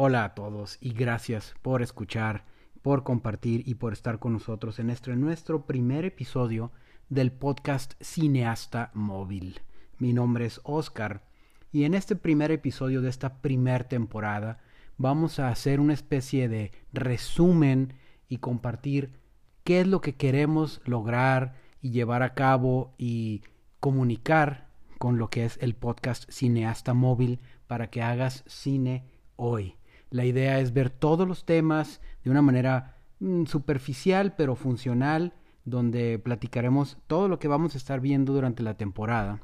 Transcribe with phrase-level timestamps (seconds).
[0.00, 2.44] Hola a todos y gracias por escuchar,
[2.82, 6.70] por compartir y por estar con nosotros en este nuestro primer episodio
[7.08, 9.60] del podcast Cineasta Móvil.
[9.98, 11.24] Mi nombre es Oscar
[11.72, 14.60] y en este primer episodio de esta primer temporada
[14.98, 17.94] vamos a hacer una especie de resumen
[18.28, 19.18] y compartir
[19.64, 23.42] qué es lo que queremos lograr y llevar a cabo y
[23.80, 29.02] comunicar con lo que es el podcast Cineasta Móvil para que hagas cine
[29.34, 29.74] hoy.
[30.10, 35.34] La idea es ver todos los temas de una manera mm, superficial pero funcional,
[35.64, 39.40] donde platicaremos todo lo que vamos a estar viendo durante la temporada.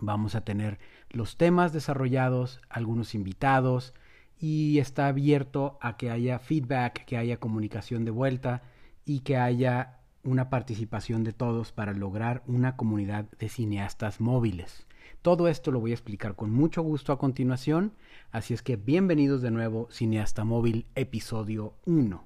[0.00, 0.78] Vamos a tener
[1.10, 3.92] los temas desarrollados, algunos invitados,
[4.38, 8.62] y está abierto a que haya feedback, que haya comunicación de vuelta
[9.04, 14.86] y que haya una participación de todos para lograr una comunidad de cineastas móviles.
[15.22, 17.92] Todo esto lo voy a explicar con mucho gusto a continuación,
[18.30, 22.24] así es que bienvenidos de nuevo Cineasta Móvil episodio 1.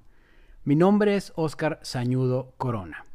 [0.63, 3.05] Mi nombre es Oscar Sañudo Corona.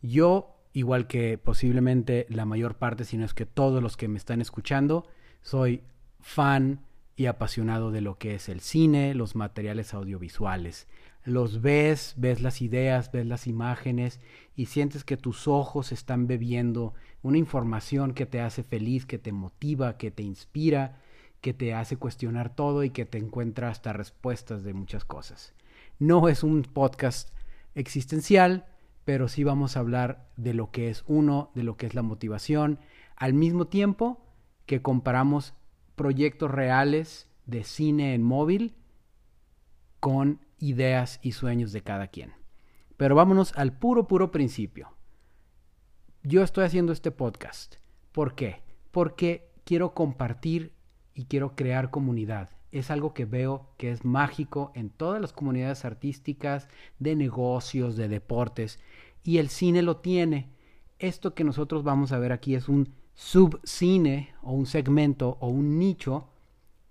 [0.00, 4.18] Yo, igual que posiblemente la mayor parte, si no es que todos los que me
[4.18, 5.06] están escuchando,
[5.42, 5.82] soy
[6.20, 6.80] fan
[7.16, 10.88] y apasionado de lo que es el cine, los materiales audiovisuales.
[11.24, 14.20] Los ves, ves las ideas, ves las imágenes
[14.56, 19.30] y sientes que tus ojos están bebiendo una información que te hace feliz, que te
[19.30, 21.00] motiva, que te inspira,
[21.40, 25.54] que te hace cuestionar todo y que te encuentra hasta respuestas de muchas cosas.
[25.98, 27.30] No es un podcast
[27.74, 28.66] existencial,
[29.04, 32.02] pero sí vamos a hablar de lo que es uno, de lo que es la
[32.02, 32.80] motivación,
[33.16, 34.24] al mismo tiempo
[34.66, 35.54] que comparamos
[35.94, 38.74] proyectos reales de cine en móvil
[40.00, 42.32] con ideas y sueños de cada quien.
[42.96, 44.96] Pero vámonos al puro, puro principio
[46.24, 47.76] yo estoy haciendo este podcast.
[48.12, 48.62] ¿Por qué?
[48.92, 50.72] Porque quiero compartir
[51.14, 52.50] y quiero crear comunidad.
[52.70, 56.68] Es algo que veo que es mágico en todas las comunidades artísticas,
[57.00, 58.78] de negocios, de deportes,
[59.24, 60.50] y el cine lo tiene.
[61.00, 65.78] Esto que nosotros vamos a ver aquí es un subcine o un segmento o un
[65.78, 66.28] nicho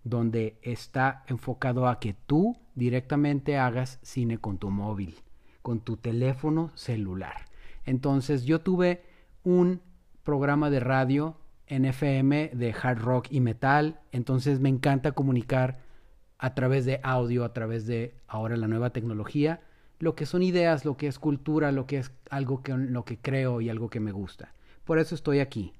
[0.03, 5.15] donde está enfocado a que tú directamente hagas cine con tu móvil,
[5.61, 7.45] con tu teléfono celular.
[7.85, 9.03] Entonces yo tuve
[9.43, 9.81] un
[10.23, 15.79] programa de radio en FM de hard rock y metal, entonces me encanta comunicar
[16.37, 19.61] a través de audio, a través de ahora la nueva tecnología,
[19.99, 23.19] lo que son ideas, lo que es cultura, lo que es algo que lo que
[23.19, 24.53] creo y algo que me gusta.
[24.83, 25.73] Por eso estoy aquí.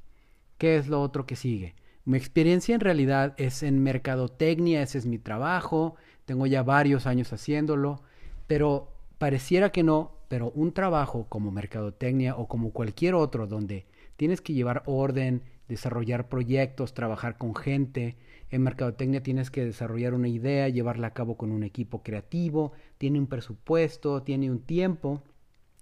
[0.59, 1.75] ¿Qué es lo otro que sigue?
[2.03, 5.95] Mi experiencia en realidad es en mercadotecnia, ese es mi trabajo,
[6.25, 8.01] tengo ya varios años haciéndolo,
[8.47, 13.85] pero pareciera que no, pero un trabajo como mercadotecnia o como cualquier otro donde
[14.17, 18.17] tienes que llevar orden, desarrollar proyectos, trabajar con gente,
[18.49, 23.19] en mercadotecnia tienes que desarrollar una idea, llevarla a cabo con un equipo creativo, tiene
[23.19, 25.23] un presupuesto, tiene un tiempo,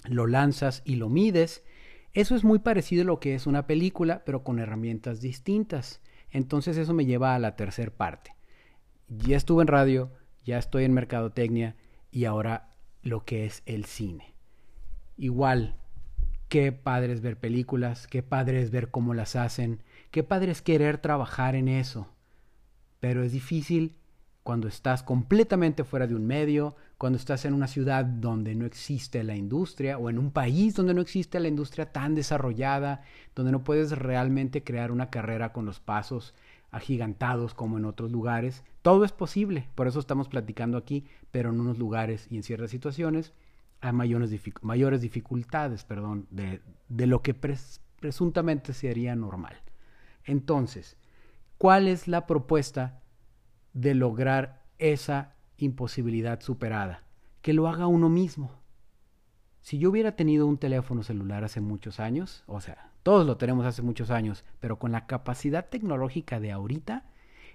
[0.07, 1.63] lo lanzas y lo mides.
[2.13, 6.01] Eso es muy parecido a lo que es una película, pero con herramientas distintas.
[6.31, 8.35] Entonces eso me lleva a la tercera parte.
[9.07, 10.11] Ya estuve en radio,
[10.45, 11.75] ya estoy en mercadotecnia
[12.11, 12.69] y ahora
[13.01, 14.39] lo que es el cine
[15.19, 15.75] igual,
[16.47, 20.61] qué padre es ver películas, qué padre es ver cómo las hacen, qué padre es
[20.61, 22.07] querer trabajar en eso.
[22.99, 23.97] Pero es difícil
[24.43, 29.23] cuando estás completamente fuera de un medio, cuando estás en una ciudad donde no existe
[29.23, 33.63] la industria o en un país donde no existe la industria tan desarrollada, donde no
[33.63, 36.35] puedes realmente crear una carrera con los pasos
[36.71, 38.65] agigantados como en otros lugares.
[38.81, 42.69] Todo es posible, por eso estamos platicando aquí, pero en unos lugares y en ciertas
[42.69, 43.31] situaciones
[43.79, 44.29] hay mayores,
[44.61, 49.55] mayores dificultades perdón, de, de lo que presuntamente sería normal.
[50.25, 50.97] Entonces,
[51.57, 52.99] ¿cuál es la propuesta
[53.71, 57.03] de lograr esa imposibilidad superada?
[57.41, 58.51] Que lo haga uno mismo.
[59.61, 63.65] Si yo hubiera tenido un teléfono celular hace muchos años, o sea, todos lo tenemos
[63.65, 67.05] hace muchos años, pero con la capacidad tecnológica de ahorita,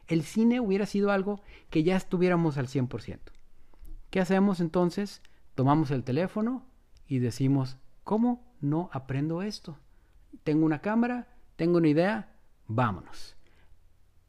[0.06, 1.40] el cine hubiera sido algo
[1.70, 3.18] que ya estuviéramos al 100%.
[4.10, 5.22] ¿Qué hacemos entonces?
[5.54, 6.66] tomamos el teléfono
[7.06, 9.78] y decimos, ¿cómo no aprendo esto?
[10.42, 12.34] Tengo una cámara, tengo una idea,
[12.66, 13.36] vámonos.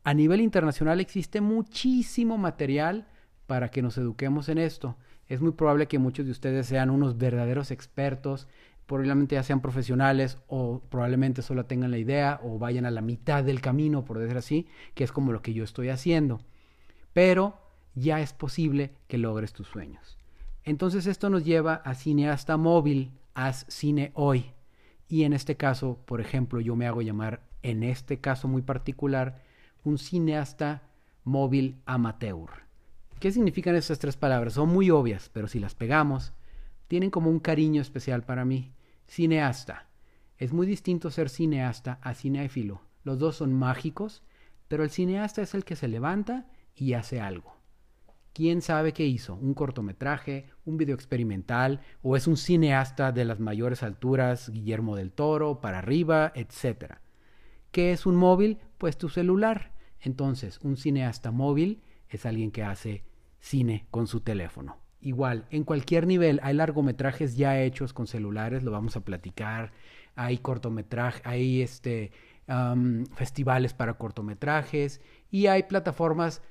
[0.03, 3.07] A nivel internacional existe muchísimo material
[3.47, 4.97] para que nos eduquemos en esto.
[5.27, 8.47] Es muy probable que muchos de ustedes sean unos verdaderos expertos,
[8.85, 13.43] probablemente ya sean profesionales o probablemente solo tengan la idea o vayan a la mitad
[13.43, 16.41] del camino, por decir así, que es como lo que yo estoy haciendo.
[17.13, 17.57] Pero
[17.95, 20.17] ya es posible que logres tus sueños.
[20.63, 24.51] Entonces esto nos lleva a cineasta móvil, haz cine hoy.
[25.07, 29.41] Y en este caso, por ejemplo, yo me hago llamar, en este caso muy particular,
[29.83, 30.83] un cineasta
[31.23, 32.64] móvil amateur.
[33.19, 34.53] ¿Qué significan estas tres palabras?
[34.53, 36.33] Son muy obvias, pero si las pegamos,
[36.87, 38.73] tienen como un cariño especial para mí.
[39.07, 39.87] Cineasta.
[40.37, 42.81] Es muy distinto ser cineasta a cinéfilo.
[43.03, 44.21] Los dos son mágicos,
[44.67, 47.55] pero el cineasta es el que se levanta y hace algo.
[48.33, 49.35] ¿Quién sabe qué hizo?
[49.35, 50.47] ¿Un cortometraje?
[50.65, 51.79] ¿Un video experimental?
[52.01, 57.01] ¿O es un cineasta de las mayores alturas, Guillermo del Toro, para arriba, etcétera?
[57.71, 58.57] ¿Qué es un móvil?
[58.77, 59.71] Pues tu celular.
[60.01, 63.03] Entonces, un cineasta móvil es alguien que hace
[63.39, 64.77] cine con su teléfono.
[65.01, 69.71] Igual, en cualquier nivel hay largometrajes ya hechos con celulares, lo vamos a platicar.
[70.15, 72.11] Hay cortometrajes, hay este,
[73.13, 76.41] festivales para cortometrajes y hay plataformas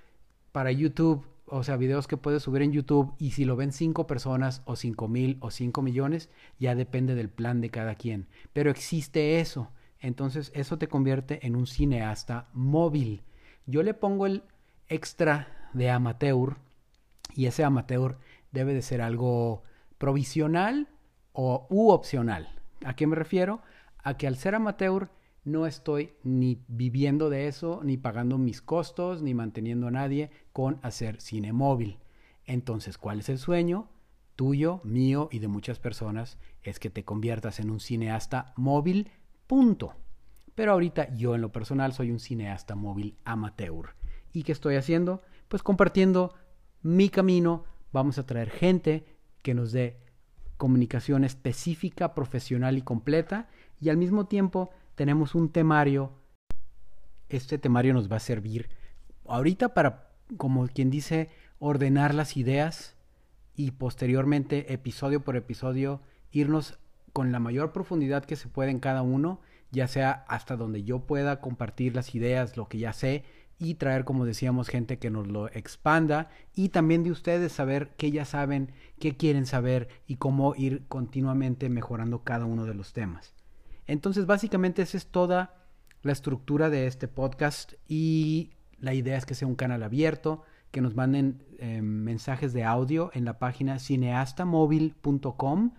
[0.52, 4.06] para YouTube, o sea, videos que puedes subir en YouTube y si lo ven cinco
[4.06, 8.28] personas o cinco mil o cinco millones, ya depende del plan de cada quien.
[8.52, 9.70] Pero existe eso.
[9.98, 13.22] Entonces eso te convierte en un cineasta móvil.
[13.66, 14.42] Yo le pongo el
[14.88, 16.56] extra de amateur
[17.34, 18.19] y ese amateur
[18.52, 19.62] debe de ser algo
[19.98, 20.88] provisional
[21.32, 22.48] o u opcional.
[22.84, 23.62] ¿A qué me refiero?
[23.98, 25.10] A que al ser amateur
[25.44, 30.78] no estoy ni viviendo de eso, ni pagando mis costos, ni manteniendo a nadie con
[30.82, 31.98] hacer cine móvil.
[32.46, 33.88] Entonces, ¿cuál es el sueño?
[34.37, 39.10] Tuyo, mío y de muchas personas es que te conviertas en un cineasta móvil,
[39.46, 39.94] punto.
[40.54, 43.94] Pero ahorita yo en lo personal soy un cineasta móvil amateur.
[44.34, 45.22] ¿Y qué estoy haciendo?
[45.48, 46.34] Pues compartiendo
[46.82, 47.64] mi camino.
[47.92, 49.06] Vamos a traer gente
[49.42, 50.00] que nos dé
[50.56, 53.48] comunicación específica, profesional y completa.
[53.81, 56.12] Y al mismo tiempo tenemos un temario.
[57.28, 58.69] Este temario nos va a servir
[59.26, 61.30] ahorita para, como quien dice,
[61.60, 62.96] ordenar las ideas
[63.54, 66.00] y posteriormente, episodio por episodio,
[66.32, 66.80] irnos
[67.12, 69.40] con la mayor profundidad que se puede en cada uno,
[69.70, 73.25] ya sea hasta donde yo pueda compartir las ideas, lo que ya sé,
[73.58, 78.10] y traer, como decíamos, gente que nos lo expanda y también de ustedes saber qué
[78.10, 83.34] ya saben, qué quieren saber y cómo ir continuamente mejorando cada uno de los temas.
[83.86, 85.64] Entonces, básicamente esa es toda
[86.02, 90.80] la estructura de este podcast y la idea es que sea un canal abierto, que
[90.80, 95.74] nos manden eh, mensajes de audio en la página cineastamóvil.com.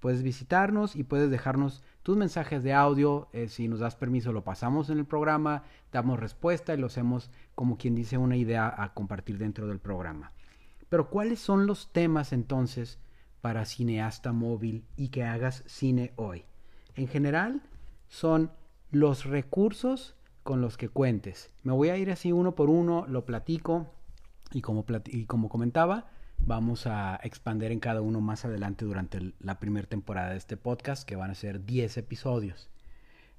[0.00, 3.28] Puedes visitarnos y puedes dejarnos tus mensajes de audio.
[3.32, 7.30] Eh, si nos das permiso, lo pasamos en el programa, damos respuesta y lo hacemos
[7.54, 10.32] como quien dice una idea a compartir dentro del programa.
[10.88, 12.98] Pero ¿cuáles son los temas entonces
[13.40, 16.44] para cineasta móvil y que hagas cine hoy?
[16.94, 17.62] En general,
[18.08, 18.50] son
[18.90, 21.50] los recursos con los que cuentes.
[21.62, 23.86] Me voy a ir así uno por uno, lo platico
[24.52, 26.10] y como, y como comentaba,
[26.46, 31.06] vamos a expander en cada uno más adelante durante la primera temporada de este podcast,
[31.06, 32.70] que van a ser 10 episodios.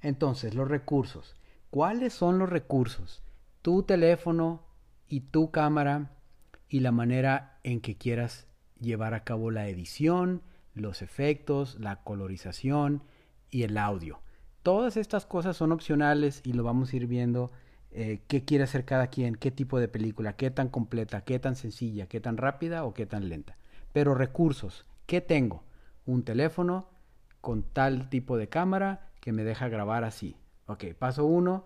[0.01, 1.36] Entonces, los recursos.
[1.69, 3.24] ¿Cuáles son los recursos?
[3.62, 4.63] Tu teléfono
[5.07, 6.12] y tu cámara
[6.68, 8.48] y la manera en que quieras
[8.80, 10.42] llevar a cabo la edición,
[10.74, 13.03] los efectos, la colorización
[13.50, 14.21] y el audio.
[14.63, 17.51] Todas estas cosas son opcionales y lo vamos a ir viendo
[17.91, 21.55] eh, qué quiere hacer cada quien, qué tipo de película, qué tan completa, qué tan
[21.55, 23.57] sencilla, qué tan rápida o qué tan lenta.
[23.93, 25.63] Pero recursos, ¿qué tengo?
[26.05, 26.89] Un teléfono
[27.41, 30.38] con tal tipo de cámara que me deja grabar así.
[30.67, 31.65] Ok, paso uno,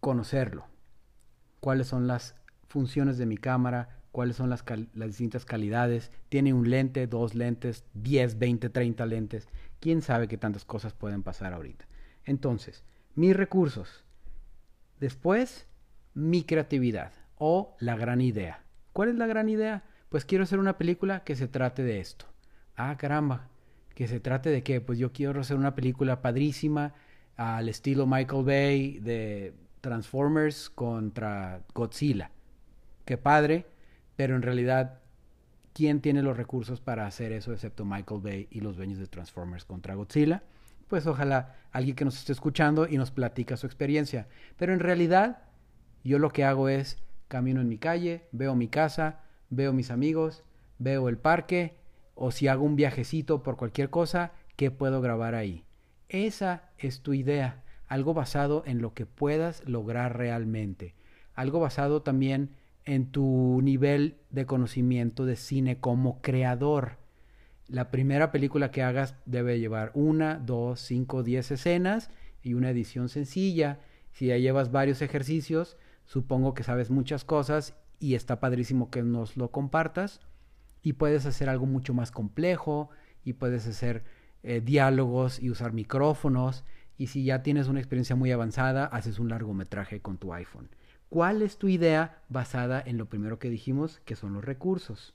[0.00, 0.66] conocerlo.
[1.60, 2.34] ¿Cuáles son las
[2.68, 4.00] funciones de mi cámara?
[4.12, 4.64] ¿Cuáles son las,
[4.94, 6.10] las distintas calidades?
[6.28, 9.48] ¿Tiene un lente, dos lentes, 10, 20, 30 lentes?
[9.82, 11.84] quién sabe qué tantas cosas pueden pasar ahorita.
[12.24, 12.84] Entonces,
[13.16, 14.04] mis recursos.
[15.02, 15.66] Después,
[16.14, 18.62] mi creatividad o la gran idea.
[18.92, 19.82] ¿Cuál es la gran idea?
[20.08, 22.26] Pues quiero hacer una película que se trate de esto.
[22.76, 23.48] Ah, caramba,
[23.96, 24.80] que se trate de qué?
[24.80, 26.94] Pues yo quiero hacer una película padrísima
[27.36, 32.30] al estilo Michael Bay de Transformers contra Godzilla.
[33.04, 33.66] Qué padre,
[34.14, 35.00] pero en realidad
[35.72, 39.64] ¿Quién tiene los recursos para hacer eso excepto Michael Bay y los dueños de Transformers
[39.64, 40.42] contra Godzilla?
[40.92, 44.28] Pues ojalá alguien que nos esté escuchando y nos platica su experiencia.
[44.58, 45.38] Pero en realidad
[46.04, 50.44] yo lo que hago es camino en mi calle, veo mi casa, veo mis amigos,
[50.78, 51.78] veo el parque
[52.14, 55.64] o si hago un viajecito por cualquier cosa, ¿qué puedo grabar ahí?
[56.10, 60.94] Esa es tu idea, algo basado en lo que puedas lograr realmente,
[61.32, 62.50] algo basado también
[62.84, 66.98] en tu nivel de conocimiento de cine como creador.
[67.72, 72.10] La primera película que hagas debe llevar una, dos, cinco, diez escenas
[72.42, 73.80] y una edición sencilla.
[74.10, 79.38] Si ya llevas varios ejercicios, supongo que sabes muchas cosas y está padrísimo que nos
[79.38, 80.20] lo compartas.
[80.82, 82.90] Y puedes hacer algo mucho más complejo
[83.24, 84.04] y puedes hacer
[84.42, 86.64] eh, diálogos y usar micrófonos.
[86.98, 90.68] Y si ya tienes una experiencia muy avanzada, haces un largometraje con tu iPhone
[91.08, 95.14] ¿Cuál es tu idea basada en lo primero que dijimos, que son los recursos?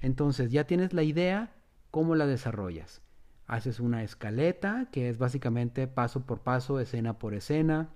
[0.00, 1.52] Entonces ya tienes la idea,
[1.94, 3.02] ¿cómo la desarrollas?
[3.46, 7.88] Haces una escaleta, que es básicamente paso por paso, escena por escena.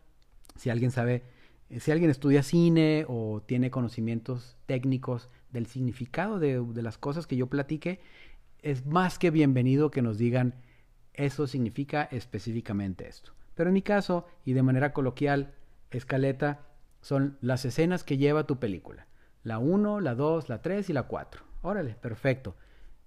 [0.54, 1.24] Si alguien sabe,
[1.80, 7.48] si alguien estudia cine o tiene conocimientos técnicos del significado de, las cosas que yo
[7.48, 7.98] platique,
[8.62, 10.54] es más que bienvenido que nos digan,
[11.12, 13.32] eso significa específicamente esto.
[13.56, 15.54] Pero en mi caso, y de manera coloquial,
[15.90, 16.68] escaleta
[17.00, 19.08] son las escenas que lleva tu película.
[19.42, 21.42] La 1, la 2, la 3 y la 4.
[21.62, 22.54] Órale, perfecto.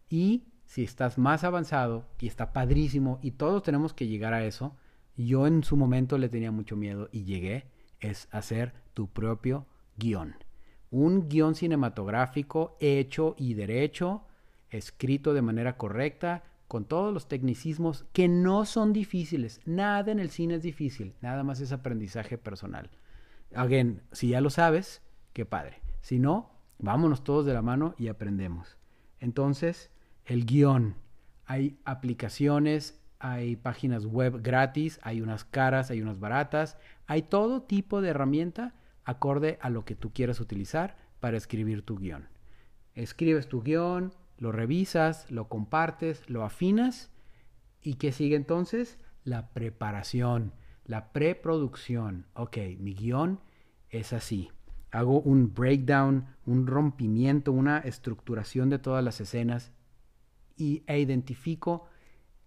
[0.09, 4.77] Y si estás más avanzado y está padrísimo y todos tenemos que llegar a eso,
[5.17, 7.65] yo en su momento le tenía mucho miedo y llegué,
[7.99, 9.65] es hacer tu propio
[9.97, 10.33] guion.
[10.89, 14.23] Un guion cinematográfico hecho y derecho,
[14.69, 19.59] escrito de manera correcta, con todos los tecnicismos que no son difíciles.
[19.65, 22.89] Nada en el cine es difícil, nada más es aprendizaje personal.
[23.53, 25.01] Again, si ya lo sabes,
[25.33, 25.81] qué padre.
[25.99, 26.49] Si no,
[26.79, 28.77] vámonos todos de la mano y aprendemos.
[29.19, 29.91] Entonces,
[30.25, 30.95] el guion.
[31.45, 38.01] Hay aplicaciones, hay páginas web gratis, hay unas caras, hay unas baratas, hay todo tipo
[38.01, 38.73] de herramienta
[39.03, 42.29] acorde a lo que tú quieras utilizar para escribir tu guion.
[42.95, 47.11] Escribes tu guion, lo revisas, lo compartes, lo afinas
[47.81, 48.97] y ¿qué sigue entonces?
[49.23, 50.53] La preparación,
[50.85, 52.25] la preproducción.
[52.33, 53.39] Ok, mi guion
[53.89, 54.49] es así.
[54.91, 59.71] Hago un breakdown, un rompimiento, una estructuración de todas las escenas
[60.61, 61.87] y, e identifico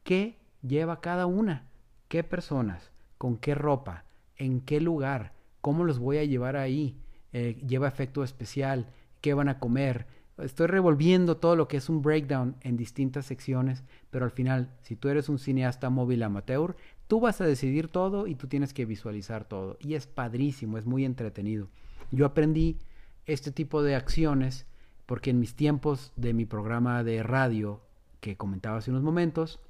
[0.05, 1.67] qué lleva cada una,
[2.09, 4.05] qué personas, con qué ropa,
[4.37, 6.97] en qué lugar, cómo los voy a llevar ahí,
[7.33, 8.87] eh, lleva efecto especial,
[9.21, 10.07] qué van a comer,
[10.39, 14.97] Estoy revolviendo todo lo que es un breakdown en distintas secciones, pero al final, si
[14.97, 16.75] tú eres un cineasta móvil amateur,
[17.07, 19.79] tú vas a decidir todo y tú tienes que visualizar todo.
[19.81, 21.69] Y es padrísimo, es muy entretenido.
[22.11, 22.79] Yo aprendí
[23.27, 24.67] este tipo de acciones
[25.07, 27.81] porque en mis tiempos de mi programa de radio
[28.25, 29.61] que comentaba hace unos momentos,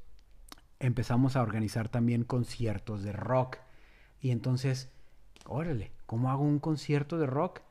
[0.79, 3.57] empezamos a organizar también conciertos de rock.
[4.21, 4.93] Y entonces,
[5.45, 7.63] órale, ¿cómo hago un concierto de rock?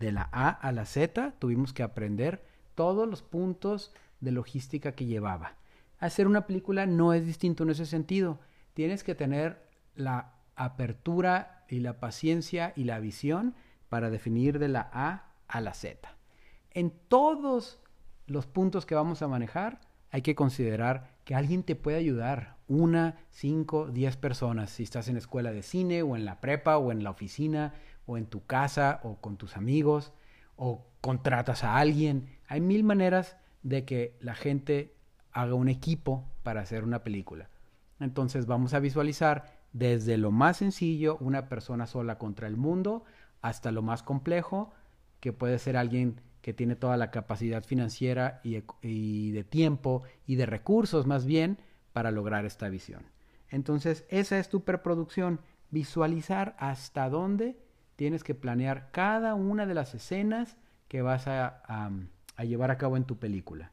[0.00, 2.42] de la A a la Z, tuvimos que aprender
[2.74, 5.56] todos los puntos de logística que llevaba.
[5.98, 8.40] Hacer una película no es distinto en ese sentido.
[8.72, 9.62] Tienes que tener
[9.94, 13.54] la apertura y la paciencia y la visión
[13.90, 16.16] para definir de la A a la Z.
[16.70, 17.78] En todos
[18.26, 22.56] los puntos que vamos a manejar, hay que considerar que alguien te puede ayudar.
[22.68, 24.70] Una, cinco, diez personas.
[24.70, 27.74] Si estás en escuela de cine o en la prepa o en la oficina
[28.06, 30.12] o en tu casa o con tus amigos
[30.56, 32.28] o contratas a alguien.
[32.48, 34.94] Hay mil maneras de que la gente
[35.32, 37.48] haga un equipo para hacer una película.
[37.98, 43.04] Entonces vamos a visualizar desde lo más sencillo, una persona sola contra el mundo,
[43.40, 44.72] hasta lo más complejo,
[45.20, 50.46] que puede ser alguien que tiene toda la capacidad financiera y, de tiempo y de
[50.46, 51.58] recursos más bien
[51.92, 53.02] para lograr esta visión.
[53.48, 57.58] Entonces, esa es tu preproducción, visualizar hasta dónde
[57.96, 60.56] tienes que planear cada una de las escenas
[60.88, 61.62] que vas a,
[62.38, 63.72] llevar a cabo en tu película.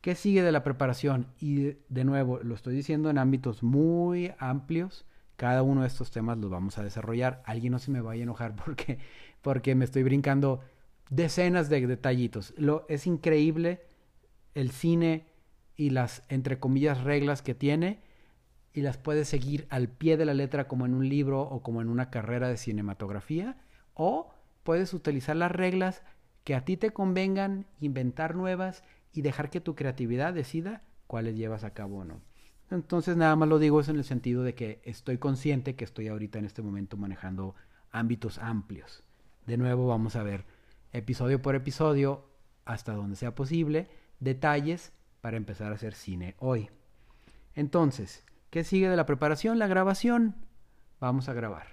[0.00, 1.26] ¿Qué sigue de la preparación?
[1.40, 5.04] Y de nuevo, lo estoy diciendo en ámbitos muy amplios.
[5.36, 7.42] Cada uno de estos temas los vamos a desarrollar.
[7.44, 8.98] Alguien no se me vaya a enojar porque,
[9.42, 10.60] porque me estoy brincando
[11.10, 12.54] decenas de detallitos.
[12.56, 13.82] Lo, es increíble
[14.54, 15.26] el cine
[15.76, 18.00] y las, entre comillas, reglas que tiene
[18.72, 21.82] y las puedes seguir al pie de la letra como en un libro o como
[21.82, 23.56] en una carrera de cinematografía,
[23.94, 26.02] o puedes utilizar las reglas
[26.44, 31.64] que a ti te convengan, inventar nuevas y dejar que tu creatividad decida cuáles llevas
[31.64, 32.20] a cabo o no.
[32.70, 36.06] Entonces nada más lo digo eso en el sentido de que estoy consciente que estoy
[36.06, 37.56] ahorita en este momento manejando
[37.90, 39.02] ámbitos amplios.
[39.46, 40.44] De nuevo vamos a ver
[40.92, 42.24] episodio por episodio,
[42.64, 46.70] hasta donde sea posible, detalles para empezar a hacer cine hoy.
[47.54, 49.60] Entonces, ¿Qué sigue de la preparación?
[49.60, 50.34] La grabación.
[50.98, 51.68] Vamos a grabar.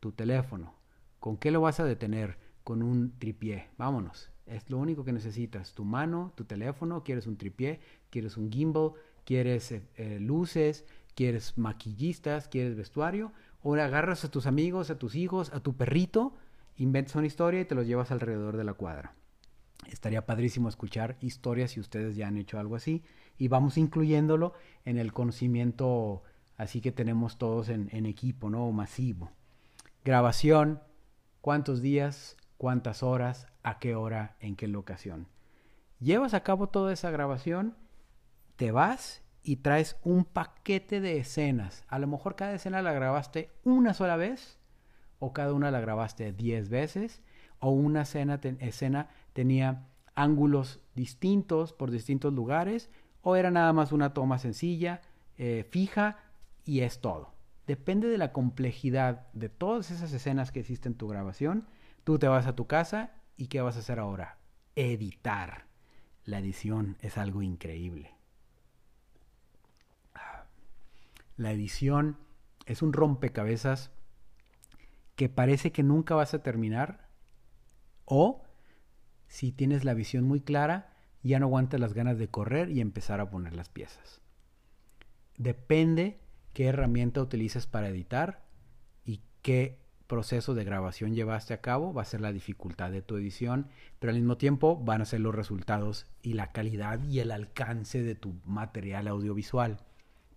[0.00, 0.74] Tu teléfono.
[1.20, 2.38] ¿Con qué lo vas a detener?
[2.64, 3.68] Con un tripié.
[3.76, 4.30] Vámonos.
[4.46, 5.74] Es lo único que necesitas.
[5.74, 7.04] Tu mano, tu teléfono.
[7.04, 7.80] ¿Quieres un tripié?
[8.08, 8.92] ¿Quieres un gimbal?
[9.26, 10.86] ¿Quieres eh, eh, luces?
[11.14, 12.48] ¿Quieres maquillistas?
[12.48, 13.32] ¿Quieres vestuario?
[13.62, 16.34] Ahora agarras a tus amigos, a tus hijos, a tu perrito,
[16.76, 19.14] inventas una historia y te los llevas alrededor de la cuadra.
[19.88, 23.04] Estaría padrísimo escuchar historias si ustedes ya han hecho algo así
[23.38, 24.54] y vamos incluyéndolo
[24.84, 26.22] en el conocimiento
[26.56, 28.70] así que tenemos todos en, equipo, ¿no?
[28.72, 29.30] Masivo.
[30.04, 30.80] Grabación,
[31.40, 35.28] cuántos días, cuántas horas, a qué hora, en qué locación.
[36.00, 37.76] Llevas a cabo toda esa grabación,
[38.56, 41.84] te vas y traes un paquete de escenas.
[41.88, 44.58] A lo mejor cada escena la grabaste una sola vez
[45.18, 47.22] o cada una la grabaste 10 veces
[47.58, 52.90] o una escena, escena tenía ángulos distintos por distintos lugares
[53.22, 55.02] o era nada más una toma sencilla,
[55.36, 56.18] eh, fija
[56.64, 57.34] y es todo.
[57.66, 61.66] Depende de la complejidad de todas esas escenas que existen en tu grabación.
[62.04, 64.38] Tú te vas a tu casa y ¿qué vas a hacer ahora?
[64.76, 65.66] Editar.
[66.24, 68.14] La edición es algo increíble.
[71.36, 72.16] La edición
[72.64, 73.90] es un rompecabezas
[75.16, 77.08] que parece que nunca vas a terminar
[78.04, 78.44] o
[79.26, 83.20] si tienes la visión muy clara, ya no aguantas las ganas de correr y empezar
[83.20, 84.20] a poner las piezas.
[85.36, 86.20] Depende
[86.52, 88.44] qué herramienta utilizas para editar
[89.04, 93.16] y qué proceso de grabación llevaste a cabo, va a ser la dificultad de tu
[93.16, 93.68] edición,
[93.98, 98.02] pero al mismo tiempo van a ser los resultados y la calidad y el alcance
[98.02, 99.78] de tu material audiovisual.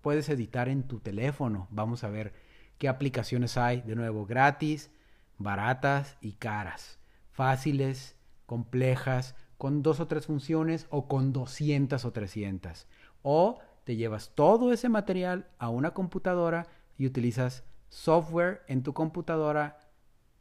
[0.02, 2.34] Puedes editar en tu teléfono, vamos a ver
[2.80, 4.90] qué aplicaciones hay, de nuevo, gratis,
[5.38, 7.00] baratas y caras,
[7.32, 12.88] fáciles, complejas, con dos o tres funciones o con 200 o 300.
[13.22, 16.68] O te llevas todo ese material a una computadora
[16.98, 19.80] y utilizas software en tu computadora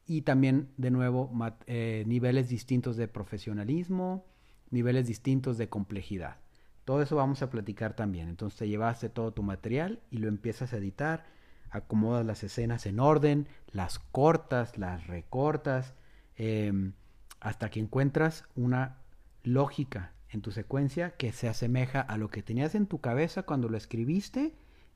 [0.06, 1.30] y también de nuevo
[1.66, 4.24] eh, niveles distintos de profesionalismo,
[4.70, 6.36] niveles distintos de complejidad.
[6.84, 8.28] Todo eso vamos a platicar también.
[8.28, 11.26] Entonces te llevaste todo tu material y lo empiezas a editar,
[11.70, 15.94] acomodas las escenas en orden, las cortas, las recortas.
[16.36, 16.92] Em,
[17.40, 18.98] hasta que encuentras una
[19.42, 23.68] lógica en tu secuencia que se asemeja a lo que tenías en tu cabeza cuando
[23.68, 24.54] lo escribiste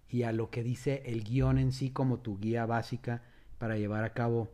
[0.09, 3.23] y a lo que dice el guion en sí como tu guía básica
[3.59, 4.51] para llevar a cabo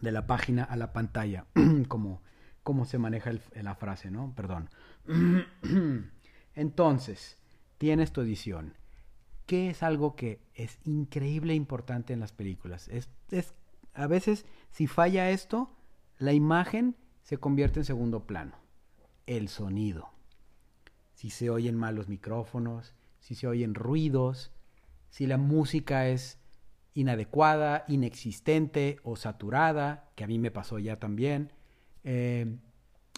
[0.00, 1.46] de la página a la pantalla,
[1.88, 2.22] como,
[2.84, 4.32] se maneja la frase, ¿no?
[4.34, 4.70] Perdón.
[6.54, 7.38] Entonces,
[7.78, 8.74] tienes tu edición.
[9.46, 12.88] ¿Qué es algo que es increíble e importante en las películas?
[12.88, 13.54] Es, es,
[13.94, 15.70] a veces, si falla esto,
[16.18, 18.56] la imagen se convierte en segundo plano.
[19.26, 20.10] El sonido.
[21.14, 24.52] Si se oyen mal los micrófonos, si se oyen ruidos,
[25.10, 26.38] si la música es
[26.94, 31.52] inadecuada, inexistente o saturada, que a mí me pasó ya también,
[32.04, 32.56] eh,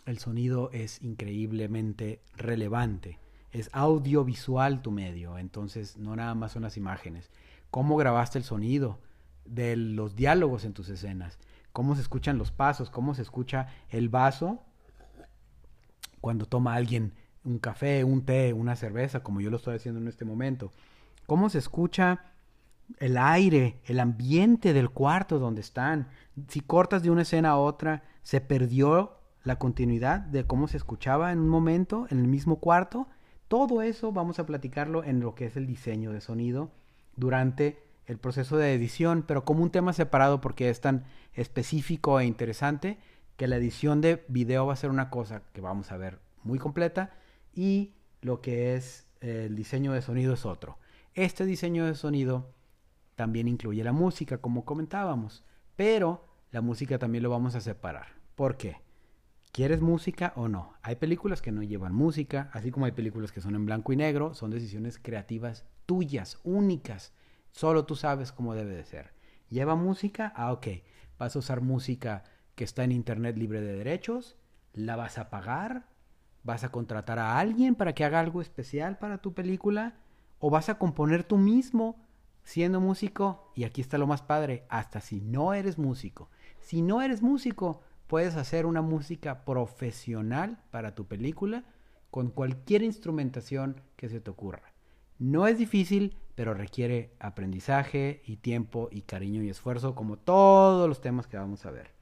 [0.07, 3.18] el sonido es increíblemente relevante.
[3.61, 7.31] Es audiovisual tu medio, entonces no nada más son las imágenes.
[7.71, 8.99] ¿Cómo grabaste el sonido
[9.44, 11.38] de los diálogos en tus escenas?
[11.79, 14.59] cómo se escuchan los pasos, cómo se escucha el vaso
[16.21, 20.09] cuando toma alguien un café, un té, una cerveza, como yo lo estoy haciendo en
[20.09, 20.73] este momento.
[21.27, 22.33] Cómo se escucha
[22.99, 26.09] el aire, el ambiente del cuarto donde están.
[26.49, 31.31] Si cortas de una escena a otra, se perdió la continuidad de cómo se escuchaba
[31.31, 33.07] en un momento en el mismo cuarto.
[33.48, 36.70] Todo eso vamos a platicarlo en lo que es el diseño de sonido
[37.16, 42.26] durante el proceso de edición, pero como un tema separado porque es tan específico e
[42.26, 42.98] interesante
[43.37, 46.58] que la edición de video va a ser una cosa que vamos a ver muy
[46.58, 47.14] completa
[47.54, 50.78] y lo que es el diseño de sonido es otro.
[51.14, 52.52] Este diseño de sonido
[53.14, 58.08] también incluye la música, como comentábamos, pero la música también lo vamos a separar.
[58.34, 58.88] ¿Por qué?
[59.59, 60.75] ¿Quieres música o no?
[60.83, 63.97] Hay películas que no llevan música, así como hay películas que son en blanco y
[63.97, 67.12] negro, son decisiones creativas tuyas, únicas
[67.51, 69.14] Solo tú sabes cómo debe de ser.
[69.49, 70.33] ¿Lleva música?
[70.37, 70.68] Ah, ok.
[71.18, 72.23] Vas a usar música
[72.55, 74.37] que está en Internet libre de derechos.
[74.75, 75.88] ¿La vas a pagar?
[76.44, 79.97] ¿Vas a contratar a alguien para que haga algo especial para tu película?
[80.38, 81.97] ¿O vas a componer tú mismo
[82.44, 83.51] siendo músico?
[83.57, 86.31] Y aquí está lo más padre, hasta si no eres músico.
[86.61, 91.64] Si no eres músico, puedes hacer una música profesional para tu película
[92.11, 94.73] con cualquier instrumentación que se te ocurra.
[95.18, 101.01] No es difícil, pero requiere aprendizaje y tiempo y cariño y esfuerzo como todos los
[101.01, 101.92] temas que vamos a ver.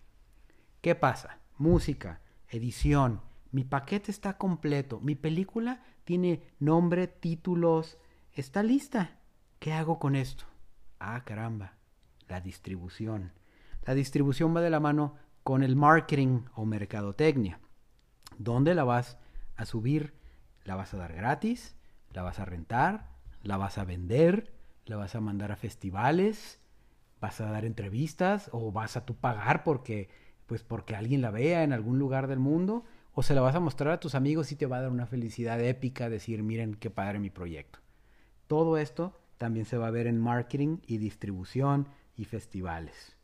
[0.80, 1.40] ¿Qué pasa?
[1.58, 7.98] Música, edición, mi paquete está completo, mi película tiene nombre, títulos,
[8.32, 9.18] está lista.
[9.58, 10.44] ¿Qué hago con esto?
[11.00, 11.72] Ah, caramba,
[12.28, 13.32] la distribución.
[13.84, 17.60] La distribución va de la mano con el marketing o mercadotecnia.
[18.36, 19.16] ¿Dónde la vas
[19.54, 20.12] a subir?
[20.64, 21.76] ¿La vas a dar gratis?
[22.16, 23.10] la vas a rentar,
[23.42, 24.52] la vas a vender,
[24.86, 26.58] la vas a mandar a festivales,
[27.20, 30.08] vas a dar entrevistas o vas a tú pagar porque
[30.46, 33.60] pues porque alguien la vea en algún lugar del mundo o se la vas a
[33.60, 36.90] mostrar a tus amigos y te va a dar una felicidad épica decir, miren qué
[36.90, 37.78] padre mi proyecto.
[38.46, 43.16] Todo esto también se va a ver en marketing y distribución y festivales.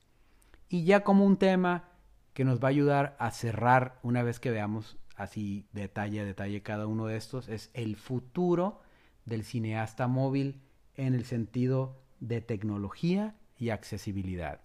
[0.68, 1.91] Y ya como un tema
[2.34, 6.62] que nos va a ayudar a cerrar una vez que veamos así detalle a detalle
[6.62, 8.80] cada uno de estos, es el futuro
[9.24, 10.60] del cineasta móvil
[10.96, 14.60] en el sentido de tecnología y accesibilidad.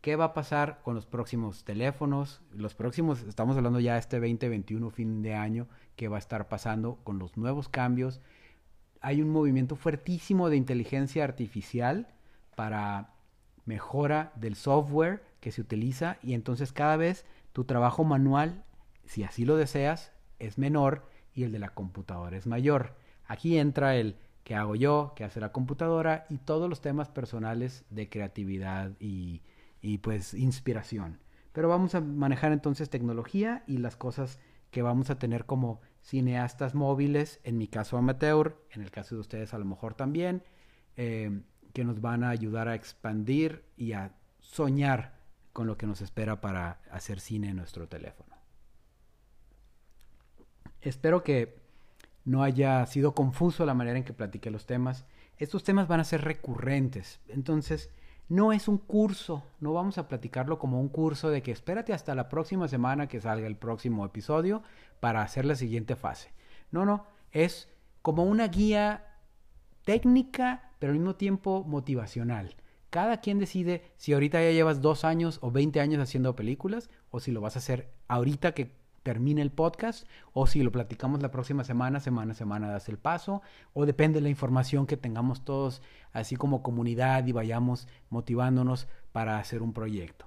[0.00, 2.40] ¿Qué va a pasar con los próximos teléfonos?
[2.52, 6.98] Los próximos, estamos hablando ya este 2021, fin de año, ¿qué va a estar pasando
[7.04, 8.20] con los nuevos cambios?
[9.02, 12.08] Hay un movimiento fuertísimo de inteligencia artificial
[12.56, 13.10] para
[13.66, 18.64] mejora del software que se utiliza y entonces cada vez tu trabajo manual,
[19.04, 22.96] si así lo deseas, es menor y el de la computadora es mayor.
[23.26, 27.84] Aquí entra el que hago yo, que hace la computadora y todos los temas personales
[27.90, 29.42] de creatividad y,
[29.80, 31.20] y pues inspiración.
[31.52, 34.38] Pero vamos a manejar entonces tecnología y las cosas
[34.70, 39.20] que vamos a tener como cineastas móviles, en mi caso amateur, en el caso de
[39.20, 40.42] ustedes a lo mejor también,
[40.96, 45.19] eh, que nos van a ayudar a expandir y a soñar
[45.52, 48.36] con lo que nos espera para hacer cine en nuestro teléfono.
[50.80, 51.58] Espero que
[52.24, 55.04] no haya sido confuso la manera en que platiqué los temas.
[55.36, 57.90] Estos temas van a ser recurrentes, entonces
[58.28, 62.14] no es un curso, no vamos a platicarlo como un curso de que espérate hasta
[62.14, 64.62] la próxima semana que salga el próximo episodio
[65.00, 66.30] para hacer la siguiente fase.
[66.70, 67.68] No, no, es
[68.02, 69.16] como una guía
[69.84, 72.54] técnica, pero al mismo tiempo motivacional.
[72.90, 77.20] Cada quien decide si ahorita ya llevas dos años o 20 años haciendo películas o
[77.20, 78.74] si lo vas a hacer ahorita que
[79.04, 82.98] termine el podcast o si lo platicamos la próxima semana, semana a semana das el
[82.98, 88.88] paso o depende de la información que tengamos todos así como comunidad y vayamos motivándonos
[89.12, 90.26] para hacer un proyecto.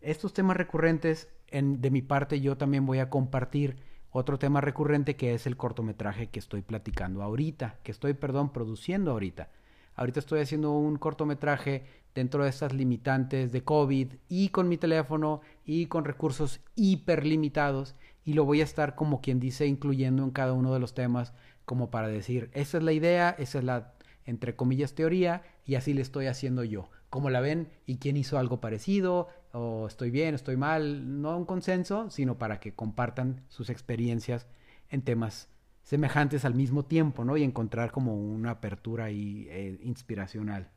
[0.00, 3.76] Estos temas recurrentes, en, de mi parte yo también voy a compartir
[4.10, 9.12] otro tema recurrente que es el cortometraje que estoy platicando ahorita, que estoy, perdón, produciendo
[9.12, 9.50] ahorita.
[9.94, 15.40] Ahorita estoy haciendo un cortometraje dentro de estas limitantes de COVID y con mi teléfono
[15.64, 20.30] y con recursos hiper limitados y lo voy a estar como quien dice incluyendo en
[20.30, 21.32] cada uno de los temas
[21.64, 25.94] como para decir, esa es la idea, esa es la entre comillas teoría y así
[25.94, 26.90] le estoy haciendo yo.
[27.10, 31.44] ¿Cómo la ven y quién hizo algo parecido o estoy bien, estoy mal, no un
[31.44, 34.46] consenso, sino para que compartan sus experiencias
[34.88, 35.51] en temas
[35.82, 37.36] semejantes al mismo tiempo, ¿no?
[37.36, 40.70] Y encontrar como una apertura ahí eh, inspiracional.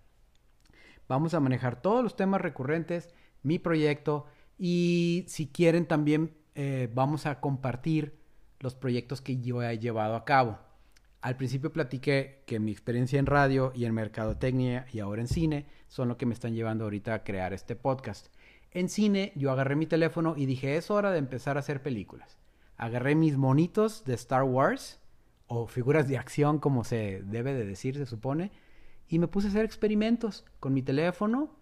[1.07, 3.13] Vamos a manejar todos los temas recurrentes,
[3.43, 4.25] mi proyecto
[4.57, 8.17] y si quieren también eh, vamos a compartir
[8.59, 10.57] los proyectos que yo he llevado a cabo.
[11.21, 15.65] Al principio platiqué que mi experiencia en radio y en mercadotecnia y ahora en cine
[15.87, 18.27] son lo que me están llevando ahorita a crear este podcast.
[18.71, 22.37] En cine yo agarré mi teléfono y dije es hora de empezar a hacer películas.
[22.77, 24.99] Agarré mis monitos de Star Wars
[25.47, 28.51] o figuras de acción como se debe de decir se supone
[29.07, 31.55] y me puse a hacer experimentos con mi teléfono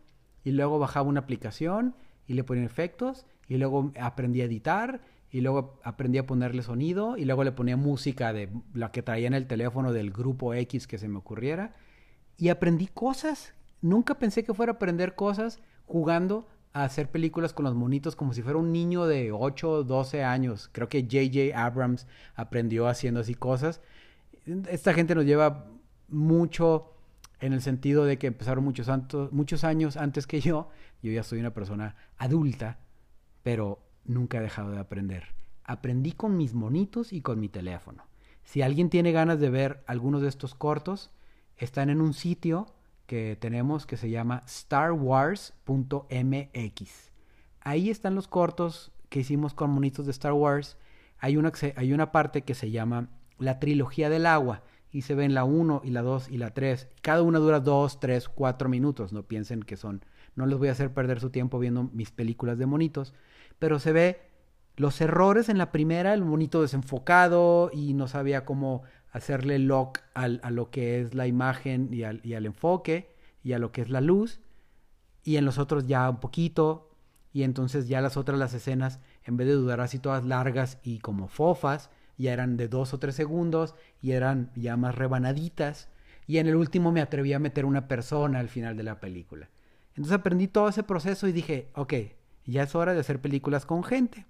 [0.44, 1.96] y luego bajaba una aplicación
[2.26, 7.18] y le ponía efectos y luego aprendí a editar y luego aprendí a ponerle sonido
[7.18, 10.88] y luego le ponía música de la que traía en el teléfono del grupo X
[10.88, 11.74] que se me ocurriera
[12.38, 13.54] y aprendí cosas.
[13.82, 18.58] Nunca pensé que fuera aprender cosas jugando hacer películas con los monitos como si fuera
[18.58, 20.70] un niño de 8 o 12 años.
[20.72, 23.82] Creo que JJ Abrams aprendió haciendo así cosas.
[24.70, 25.68] Esta gente nos lleva
[26.10, 26.94] mucho
[27.40, 28.90] en el sentido de que empezaron muchos,
[29.32, 30.70] muchos años antes que yo.
[31.02, 32.80] Yo ya soy una persona adulta,
[33.44, 35.36] pero nunca he dejado de aprender.
[35.64, 38.04] Aprendí con mis monitos y con mi teléfono.
[38.44, 41.12] Si alguien tiene ganas de ver algunos de estos cortos,
[41.58, 42.74] están en un sitio
[43.06, 45.54] que tenemos que se llama starwars.mx.
[47.62, 50.78] Ahí están los cortos que hicimos con monitos de Star Wars.
[51.20, 55.34] Hay una, hay una parte que se llama la trilogía del agua y se ven
[55.34, 56.88] la 1 y la 2 y la 3.
[57.02, 59.14] Cada una dura 2, 3, 4 minutos.
[59.14, 60.04] No piensen que son...
[60.36, 63.14] No les voy a hacer perder su tiempo viendo mis películas de monitos.
[63.60, 64.22] Pero se ve
[64.76, 70.42] los errores en la primera, el monito desenfocado y no sabía cómo hacerle lock al,
[70.44, 73.82] a lo que es la imagen y al, y al enfoque y a lo que
[73.82, 74.42] es la luz.
[75.24, 76.90] Y en los otros ya un poquito.
[77.32, 81.00] Y entonces ya las otras, las escenas, en vez de durar así todas largas y
[81.00, 85.90] como fofas, ya eran de dos o tres segundos y eran ya más rebanaditas.
[86.28, 89.50] Y en el último me atreví a meter una persona al final de la película.
[89.90, 91.94] Entonces aprendí todo ese proceso y dije, ok,
[92.46, 94.26] ya es hora de hacer películas con gente.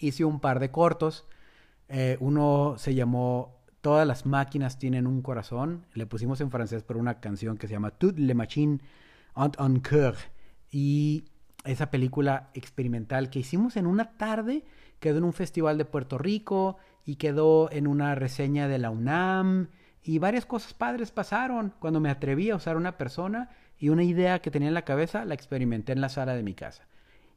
[0.00, 1.26] Hice un par de cortos.
[1.88, 3.55] Eh, uno se llamó
[3.86, 5.86] Todas las máquinas tienen un corazón.
[5.94, 8.80] Le pusimos en francés por una canción que se llama Toutes les machines
[9.36, 10.16] ont un cœur.
[10.72, 11.26] Y
[11.64, 14.64] esa película experimental que hicimos en una tarde
[14.98, 19.68] quedó en un festival de Puerto Rico y quedó en una reseña de la UNAM
[20.02, 24.40] y varias cosas padres pasaron cuando me atreví a usar una persona y una idea
[24.40, 26.88] que tenía en la cabeza la experimenté en la sala de mi casa.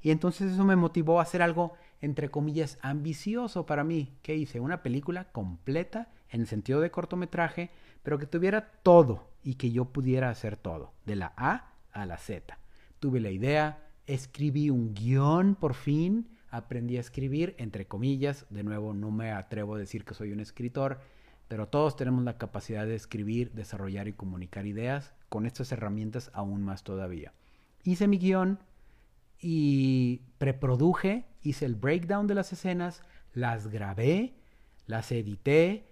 [0.01, 4.17] Y entonces eso me motivó a hacer algo, entre comillas, ambicioso para mí.
[4.23, 4.59] que hice?
[4.59, 7.69] Una película completa en el sentido de cortometraje,
[8.03, 12.17] pero que tuviera todo y que yo pudiera hacer todo, de la A a la
[12.17, 12.57] Z.
[12.99, 18.93] Tuve la idea, escribí un guion por fin, aprendí a escribir, entre comillas, de nuevo
[18.93, 20.99] no me atrevo a decir que soy un escritor,
[21.47, 26.63] pero todos tenemos la capacidad de escribir, desarrollar y comunicar ideas con estas herramientas aún
[26.63, 27.33] más todavía.
[27.83, 28.59] Hice mi guion
[29.41, 33.01] y preproduje, hice el breakdown de las escenas,
[33.33, 34.33] las grabé,
[34.85, 35.88] las edité,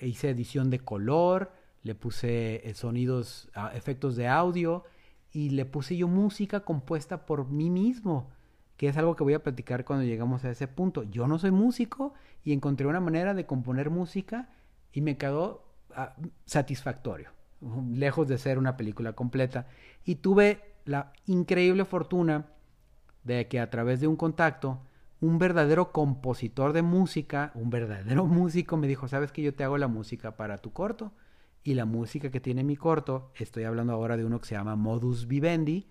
[0.00, 4.84] hice edición de color, le puse eh, sonidos, efectos de audio
[5.32, 8.30] y le puse yo música compuesta por mí mismo,
[8.76, 11.02] que es algo que voy a platicar cuando llegamos a ese punto.
[11.04, 14.48] Yo no soy músico y encontré una manera de componer música
[14.92, 17.30] y me quedó ah, satisfactorio,
[17.92, 19.66] lejos de ser una película completa.
[20.04, 22.46] Y tuve la increíble fortuna
[23.24, 24.82] de que a través de un contacto,
[25.22, 29.78] un verdadero compositor de música, un verdadero músico me dijo, sabes que yo te hago
[29.78, 31.12] la música para tu corto
[31.62, 34.74] y la música que tiene mi corto, estoy hablando ahora de uno que se llama
[34.74, 35.86] Modus Vivendi,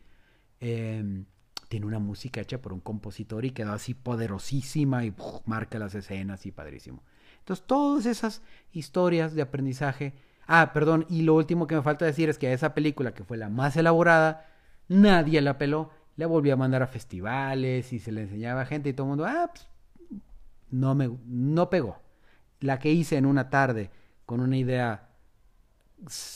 [0.59, 1.25] em,
[1.69, 5.15] tiene una música hecha por un compositor y quedó así poderosísima y
[5.45, 7.01] marca las escenas y padrísimo.
[7.39, 8.41] Entonces, todas esas
[8.73, 10.13] historias de aprendizaje.
[10.45, 13.23] Ah, perdón, y lo último que me falta decir es que a esa película, que
[13.23, 14.45] fue la más elaborada,
[14.89, 15.91] nadie la peló.
[16.15, 19.09] Le volví a mandar a festivales y se le enseñaba a gente y todo el
[19.09, 19.67] mundo, ah, pues,
[20.69, 21.97] no me no pegó.
[22.59, 23.89] La que hice en una tarde
[24.25, 25.09] con una idea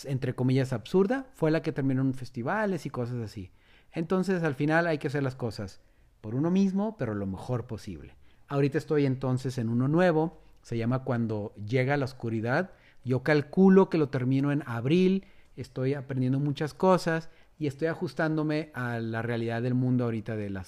[0.05, 3.51] entre comillas absurda fue la que terminó en festivales y cosas así.
[3.91, 5.81] Entonces, al final hay que hacer las cosas
[6.21, 8.15] por uno mismo, pero lo mejor posible.
[8.47, 12.71] Ahorita estoy entonces en uno nuevo se llama Cuando llega la oscuridad.
[13.03, 18.99] Yo calculo que lo termino en abril, estoy aprendiendo muchas cosas y estoy ajustándome a
[18.99, 20.65] la realidad del mundo ahorita de la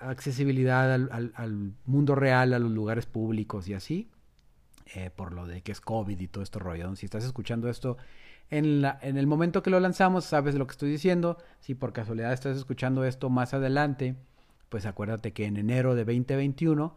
[0.00, 4.10] accesibilidad al, mundo real, a los lugares públicos y así,
[4.94, 6.94] eh, por lo de que es COVID y todo esto rollo.
[6.94, 7.96] Si estás escuchando esto
[8.50, 11.38] en, la, en el momento que lo lanzamos, sabes lo que estoy diciendo.
[11.60, 14.14] Si por casualidad estás escuchando esto más adelante,
[14.68, 16.94] pues acuérdate que en enero de 2021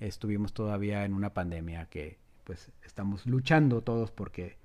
[0.00, 4.58] estuvimos todavía en una pandemia que pues estamos luchando todos porque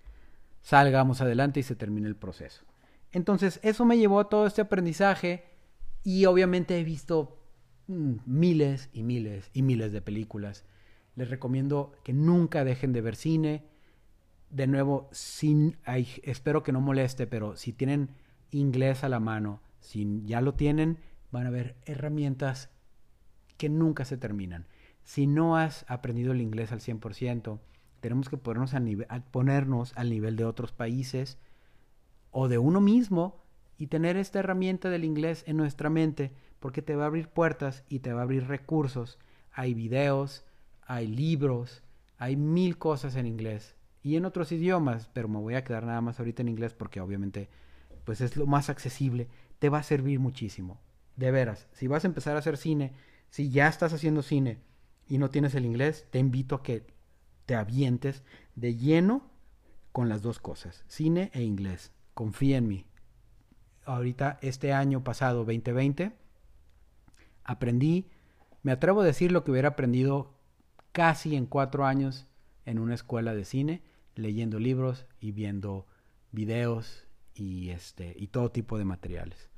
[0.61, 2.66] salgamos adelante y se termine el proceso.
[3.11, 5.45] Entonces, eso me llevó a todo este aprendizaje
[6.03, 7.39] y obviamente he visto
[7.87, 10.65] mm, miles y miles y miles de películas.
[11.15, 13.65] Les recomiendo que nunca dejen de ver cine.
[14.49, 15.77] De nuevo, sin,
[16.23, 18.11] espero que no moleste, pero si tienen
[18.51, 20.99] inglés a la mano, si ya lo tienen,
[21.31, 22.69] van a ver herramientas
[23.57, 24.67] que nunca se terminan
[25.07, 27.61] si no has aprendido el inglés al 100%,
[28.01, 28.75] tenemos que ponernos,
[29.31, 31.37] ponernos al nivel de otros países
[32.31, 33.43] o de uno mismo
[33.77, 37.83] y tener esta herramienta del inglés en nuestra mente porque te va a abrir puertas
[37.89, 39.19] y te va a abrir recursos.
[39.51, 40.45] Hay videos,
[40.81, 41.83] hay libros,
[42.17, 46.01] hay mil cosas en inglés y en otros idiomas, pero me voy a quedar nada
[46.01, 47.49] más ahorita en inglés porque obviamente
[48.03, 49.27] pues es lo más accesible,
[49.59, 50.79] te va a servir muchísimo.
[51.15, 52.93] De veras, si vas a empezar a hacer cine,
[53.29, 54.59] si ya estás haciendo cine,
[55.09, 56.85] y no tienes el inglés, te invito a que
[57.45, 58.23] te avientes
[58.55, 59.29] de lleno
[59.91, 61.91] con las dos cosas, cine e inglés.
[62.17, 62.83] Confía en mí.
[63.85, 66.13] Ahorita, este año pasado, 2020,
[67.43, 68.09] aprendí,
[68.63, 70.33] me atrevo a decir lo que hubiera aprendido
[70.93, 72.25] casi en cuatro años
[72.65, 73.83] en una escuela de cine,
[74.15, 75.85] leyendo libros y viendo
[76.31, 79.51] videos y, este, y todo tipo de materiales.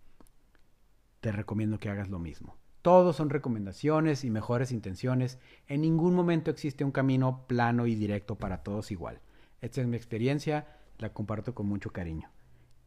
[1.22, 2.58] Te recomiendo que hagas lo mismo.
[2.82, 5.40] Todos son recomendaciones y mejores intenciones.
[5.68, 9.22] En ningún momento existe un camino plano y directo para todos igual.
[9.62, 10.68] Esta es mi experiencia,
[10.98, 12.30] la comparto con mucho cariño.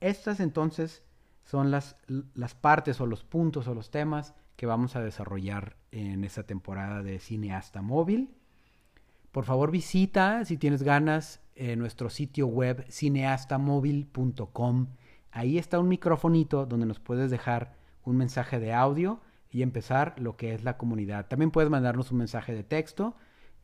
[0.03, 1.05] Estas entonces
[1.45, 1.97] son las,
[2.35, 7.05] las partes o los puntos o los temas que vamos a desarrollar en esta temporada
[7.05, 8.35] de Cineasta Móvil.
[9.31, 14.89] Por favor visita, si tienes ganas, eh, nuestro sitio web cineastamóvil.com.
[15.31, 19.21] Ahí está un microfonito donde nos puedes dejar un mensaje de audio
[19.53, 21.29] y empezar lo que es la comunidad.
[21.29, 23.15] También puedes mandarnos un mensaje de texto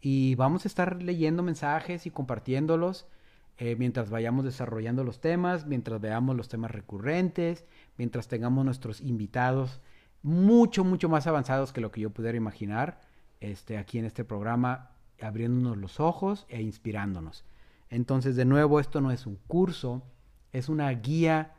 [0.00, 3.08] y vamos a estar leyendo mensajes y compartiéndolos
[3.58, 7.64] eh, mientras vayamos desarrollando los temas, mientras veamos los temas recurrentes,
[7.96, 9.80] mientras tengamos nuestros invitados
[10.22, 13.00] mucho, mucho más avanzados que lo que yo pudiera imaginar
[13.40, 14.90] este, aquí en este programa,
[15.20, 17.44] abriéndonos los ojos e inspirándonos.
[17.90, 20.04] Entonces, de nuevo, esto no es un curso,
[20.52, 21.54] es una guía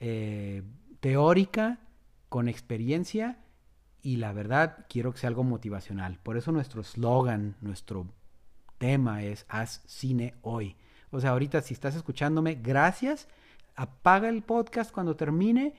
[0.00, 0.62] eh,
[1.00, 1.78] teórica
[2.28, 3.38] con experiencia
[4.02, 6.18] y la verdad quiero que sea algo motivacional.
[6.22, 8.06] Por eso nuestro slogan, nuestro
[8.78, 10.76] tema es haz cine hoy.
[11.10, 13.28] O sea, ahorita si estás escuchándome, gracias.
[13.74, 15.74] Apaga el podcast cuando termine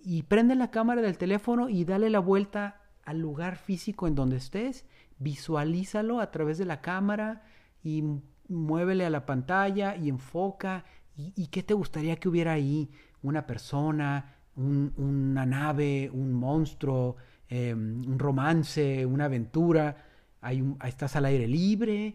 [0.00, 4.36] y prende la cámara del teléfono y dale la vuelta al lugar físico en donde
[4.36, 4.84] estés.
[5.18, 7.42] Visualízalo a través de la cámara
[7.82, 8.04] y
[8.48, 10.84] muévele a la pantalla y enfoca.
[11.16, 12.90] ¿Y, qué te gustaría que hubiera ahí?
[13.22, 17.16] Una persona, una nave, un monstruo,
[17.48, 19.96] em, un romance, una aventura.
[20.40, 22.14] Hay un, estás al aire libre,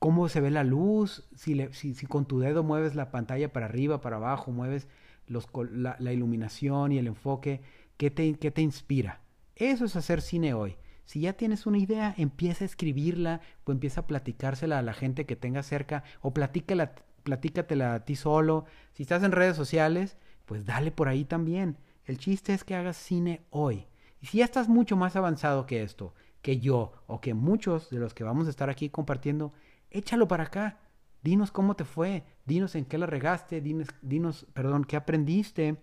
[0.00, 4.16] cómo se ve la luz, si, con tu dedo mueves la pantalla para arriba, para
[4.16, 4.88] abajo, mueves
[5.28, 7.60] la, iluminación y el enfoque,
[7.98, 9.20] ¿qué te, ¿qué te inspira?
[9.54, 10.76] Eso es hacer cine hoy.
[11.04, 15.26] Si ya tienes una idea, empieza a escribirla o empieza a platicársela a la gente
[15.26, 18.64] que tenga cerca o platícala, platícatela a ti solo.
[18.94, 21.76] Si estás en redes sociales, pues dale por ahí también.
[22.06, 23.86] El chiste es que hagas cine hoy.
[24.22, 27.98] Y si ya estás mucho más avanzado que esto, que yo o que muchos de
[27.98, 29.52] los que vamos a estar aquí compartiendo,
[29.90, 30.78] échalo para acá.
[31.22, 35.76] Dinos cómo te fue, dinos en qué la regaste, dinos, dinos, perdón, qué aprendiste.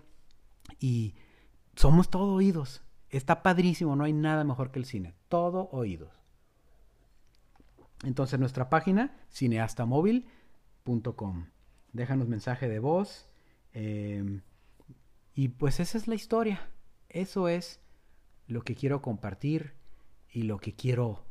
[0.80, 1.13] Y
[1.76, 2.84] somos todo oídos.
[3.10, 5.13] Está padrísimo, no hay nada mejor que el cine.
[5.30, 6.12] Todo oídos.
[8.04, 11.46] Entonces nuestra página, cineastamóvil.com.
[11.93, 13.30] Déjanos mensaje de voz.
[13.74, 14.41] Em,
[15.34, 16.70] y pues esa es la historia.
[17.10, 17.80] Eso es
[18.48, 19.74] lo que quiero compartir
[20.32, 21.26] y lo que quiero,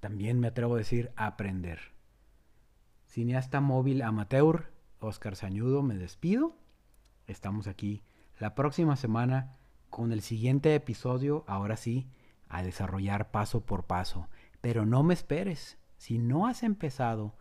[0.00, 1.95] también me atrevo a decir, aprender.
[3.16, 6.54] Cineasta móvil amateur, Oscar Sañudo, me despido.
[7.26, 8.02] Estamos aquí
[8.38, 9.56] la próxima semana
[9.88, 12.10] con el siguiente episodio, ahora sí,
[12.50, 14.28] a desarrollar paso por paso.
[14.60, 15.78] Pero no me esperes.
[15.96, 17.34] Si no has empezado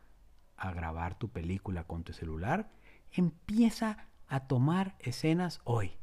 [0.56, 2.72] a grabar tu película con tu celular,
[3.12, 5.98] empieza a tomar escenas hoy.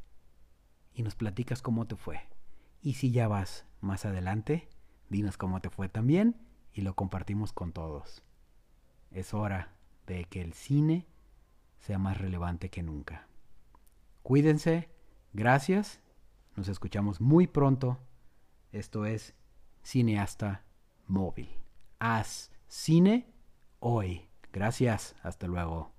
[0.93, 2.21] Y nos platicas cómo te fue.
[2.83, 4.69] Y si ya vas más adelante,
[5.09, 6.37] dinos cómo te fue también
[6.75, 8.23] y lo compartimos con todos.
[9.13, 9.75] Es hora
[10.07, 11.07] de que el cine
[11.79, 13.27] sea más relevante que nunca.
[14.23, 14.89] Cuídense,
[15.33, 16.01] gracias,
[16.57, 17.99] nos escuchamos muy pronto.
[18.71, 19.35] Esto es
[19.83, 20.65] Cineasta
[21.07, 21.51] Móvil.
[21.99, 23.27] Haz cine
[23.81, 24.29] hoy.
[24.53, 25.93] Gracias, hasta luego.